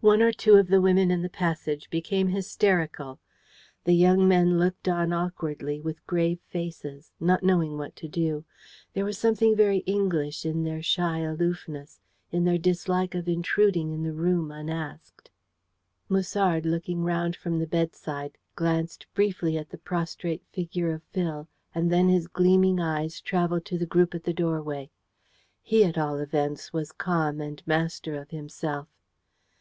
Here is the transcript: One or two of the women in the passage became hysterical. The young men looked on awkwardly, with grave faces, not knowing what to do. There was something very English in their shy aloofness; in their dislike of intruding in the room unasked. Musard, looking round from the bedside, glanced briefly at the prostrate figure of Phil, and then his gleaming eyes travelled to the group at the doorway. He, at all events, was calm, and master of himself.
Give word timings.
One 0.00 0.20
or 0.20 0.32
two 0.34 0.56
of 0.56 0.68
the 0.68 0.82
women 0.82 1.10
in 1.10 1.22
the 1.22 1.30
passage 1.30 1.88
became 1.88 2.28
hysterical. 2.28 3.20
The 3.84 3.94
young 3.94 4.28
men 4.28 4.58
looked 4.58 4.86
on 4.86 5.14
awkwardly, 5.14 5.80
with 5.80 6.06
grave 6.06 6.40
faces, 6.46 7.10
not 7.18 7.42
knowing 7.42 7.78
what 7.78 7.96
to 7.96 8.06
do. 8.08 8.44
There 8.92 9.06
was 9.06 9.16
something 9.16 9.56
very 9.56 9.78
English 9.86 10.44
in 10.44 10.62
their 10.62 10.82
shy 10.82 11.20
aloofness; 11.20 12.00
in 12.30 12.44
their 12.44 12.58
dislike 12.58 13.14
of 13.14 13.28
intruding 13.28 13.92
in 13.92 14.02
the 14.02 14.12
room 14.12 14.50
unasked. 14.50 15.30
Musard, 16.10 16.66
looking 16.66 17.02
round 17.02 17.34
from 17.34 17.58
the 17.58 17.66
bedside, 17.66 18.36
glanced 18.56 19.06
briefly 19.14 19.56
at 19.56 19.70
the 19.70 19.78
prostrate 19.78 20.42
figure 20.52 20.92
of 20.92 21.02
Phil, 21.12 21.48
and 21.74 21.90
then 21.90 22.10
his 22.10 22.26
gleaming 22.26 22.78
eyes 22.78 23.22
travelled 23.22 23.64
to 23.64 23.78
the 23.78 23.86
group 23.86 24.14
at 24.14 24.24
the 24.24 24.34
doorway. 24.34 24.90
He, 25.62 25.82
at 25.82 25.96
all 25.96 26.18
events, 26.18 26.74
was 26.74 26.92
calm, 26.92 27.40
and 27.40 27.66
master 27.66 28.16
of 28.20 28.28
himself. 28.28 28.86